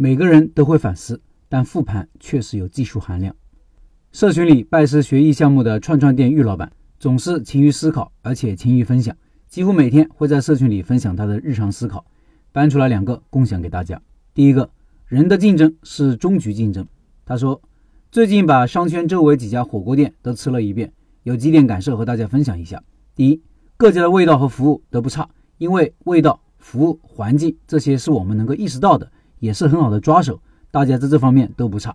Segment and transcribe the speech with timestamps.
[0.00, 3.34] 每个人都会反思，但复盘确实有技术含量。
[4.12, 9.16] 社群里拜师学艺项目的串串店玉老板总是勤于思考，而且勤于分享，
[9.48, 12.06] 几乎每天会在社群里分享他的日常思考。
[12.52, 14.00] 搬出来两个共享给大家。
[14.32, 14.70] 第一个，
[15.08, 16.86] 人的竞争是终局竞争。
[17.26, 17.60] 他说，
[18.12, 20.92] 最近把商圈周围几家火锅店都吃了一遍，
[21.24, 22.80] 有几点感受和大家分享一下。
[23.16, 23.42] 第一，
[23.76, 25.28] 各家的味道和服务都不差，
[25.58, 26.40] 因为味道。
[26.60, 30.40] 服务环境这些是我们能够意识到的，也是很好的抓手。
[30.70, 31.94] 大家在这方面都不差。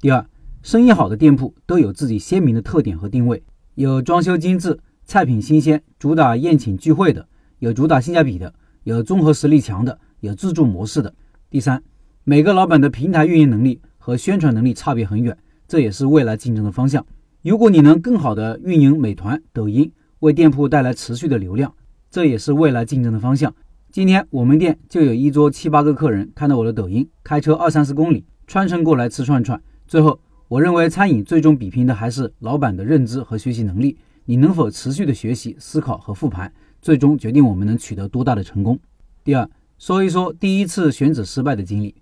[0.00, 0.26] 第二，
[0.62, 3.42] 生意好的店铺都有自己鲜明的特点和定位，
[3.74, 7.26] 有装修精致、菜品新鲜、主打宴请聚会的，
[7.58, 8.54] 有主打性价比的，
[8.84, 11.14] 有综合实力强的，有自助模式的。
[11.50, 11.82] 第三，
[12.24, 17.04] 每个老板的平台运营能力和宣传能力差别很远，这也是未来竞争的方向。
[17.42, 21.72] 如果你能更好的运营美团、抖音，为店铺带来持续的流量，
[22.10, 23.54] 这也是未来竞争的方向。
[23.96, 29.58] 今天我们店就有一桌七八个客人看到我的抖音，开车二三十公里穿城过来吃串串。
[29.88, 33.96] 最后，我认为餐饮最终比拼的还是老板的认知和学习能力。
[34.26, 38.78] 你能否持续的学习、思考和复盘，最终决定我们能取得多大的成功。
[39.24, 41.94] 第二，说一说第一次选址失败的经历。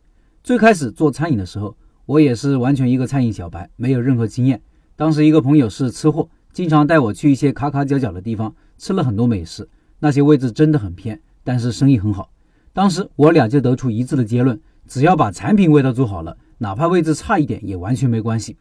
[0.43, 4.61] 最开始做餐饮的时候，我也是完全一个餐饮小白，没有任何经验。
[4.97, 9.69] 当时一个朋友是吃货，经常带我去一些卡卡角角的地方吃了很多美食，
[10.01, 11.21] 那些位置真的很偏。
[11.45, 12.31] 但是生意很好，
[12.73, 18.57] 当时我俩就得出一致的结论：只要把产品味道做好了，哪怕位置差一点也完全没关系。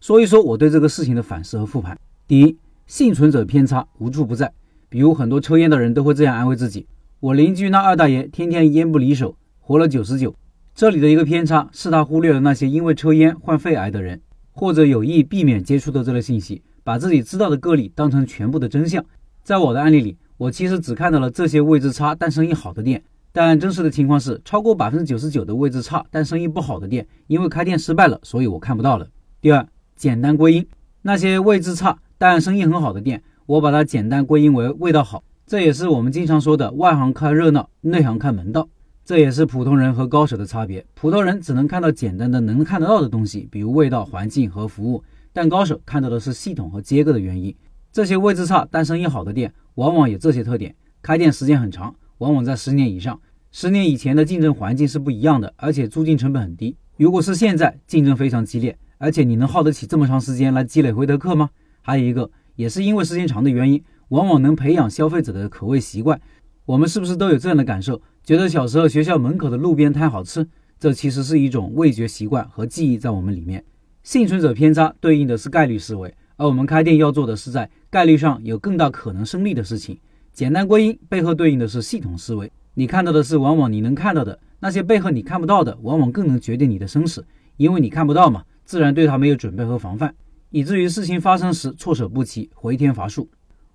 [0.00, 1.98] 说一说我对这个事情的反思和复盘。
[2.28, 2.56] 第一，
[2.86, 4.52] 幸存者偏差无处不在，
[4.88, 6.86] 比如很多抽烟的人都会这样安慰自己：
[7.18, 10.32] 我邻居那二大爷天天烟不离手，活了九十九。
[10.72, 14.20] 这里的一个偏差是他忽略了那些因为抽烟患肺癌的人，
[14.52, 19.04] 或者有意避免接触的这类信息，把自己知道的个例当成全部的真相。
[19.42, 20.16] 在我的案例里。
[20.40, 29.06] 我其实只看到了这些位置差但生意好的店，但真实的情况是，超过百分之九十九的位置差但生意不好的店，因为开店失败了，所以我看不到了。
[29.42, 30.66] 第二，简单归因，
[31.02, 35.22] 那些位置差但生意很好的店，我把它简单归因为味道好。
[35.46, 38.66] 这也是我们经常说的外行看热闹，内行看门道。
[39.04, 40.82] 这也是普通人和高手的差别。
[40.94, 45.04] 普通人只能看到简单的能看得到的东西，比如味道、环境和服务，
[45.34, 47.54] 但高手看到的是系统和结构的原因。
[47.92, 53.18] 这些位置差但生意好的店，往往有这些特点：开店时间很长，往往在十年以上。
[53.50, 56.76] 十年以前的竞争环境是不一样的，而且租金成本很低。
[56.98, 61.48] 如果是现在，竞争非常激烈，而且你能耗得起这么长时间来积累回头客吗？
[61.80, 66.20] 还有一个，也是因为时间长的原因，往往能培养消费者的口味习惯。
[66.66, 68.02] 我们是不是都有这样的感受？
[68.22, 70.46] 觉得小时候学校门口的路边摊好吃，
[70.78, 73.64] 这其实是一种味觉习惯和记忆在我们里面。
[74.02, 76.14] 幸存者偏差对应的是概率思维。
[76.40, 79.98] 而我们开店要做的是在概率上有更大可能胜利的事情。
[80.32, 82.50] 简单归因背后对应的是系统思维。
[82.72, 87.22] 你看到的是往往你能看到的，那些背后你看不到的，往往更能决定你的生死。
[87.58, 90.14] 因为你看不到嘛，自然对它没有准备和防范，
[90.48, 93.28] 以至于事情发生时措手不及，回天乏术。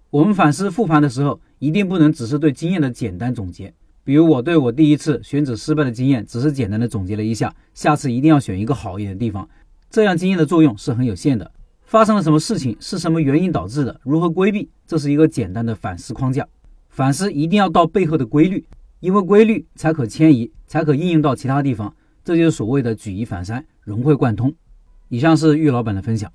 [0.10, 3.72] 我们反思复盘的时候，一定不能只是对经验的简单总结。
[4.04, 9.48] 比如我对我第一次选址失败的经验，只是简单的总结了一下，下次一定要选一个好一点的地方。
[9.92, 11.52] 这样经验的作用是很有限的。
[11.96, 12.76] 发生了什么事情？
[12.82, 14.02] 是什么原因导致的？
[14.04, 14.70] 如何规避？
[14.86, 16.46] 这是一个简单的反思框架。
[16.90, 18.66] 反思一定要到背后的规律，
[19.00, 21.96] 因为规律才可迁移，才可应用到其他地方。
[22.22, 24.54] 这就是所谓的举一反三，融会贯通。
[25.08, 26.30] 以上是玉老板的分享。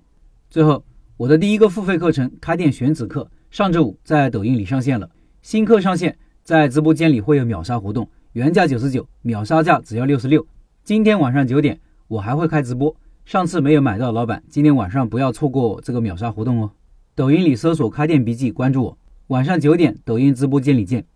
[0.49, 0.83] 最后，
[1.19, 5.11] 我的第一个付费课程《开店选址课》上周五在抖音里上线了。
[5.43, 10.47] 新课上线，在直播间里会有秒杀活动，原价九十九，秒杀价只要六十六。
[10.83, 11.79] 今天晚上九点，
[12.09, 12.97] 我还会开直播。
[13.31, 16.73] 上次没有买到老板，今天晚上不要错过这个秒杀活动哦！
[17.15, 18.99] 抖音里搜索“开店笔记”，关注我。
[19.29, 21.07] 晚上九点，抖音直播间里见。